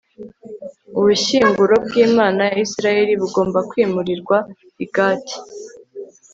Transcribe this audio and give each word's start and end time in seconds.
ubushyinguro 0.99 1.73
bw'imana 1.85 2.41
ya 2.51 2.59
israheli 2.67 3.13
bugomba 3.21 3.59
kwimurirwa 3.69 4.37
i 4.83 4.85
gati 4.93 5.35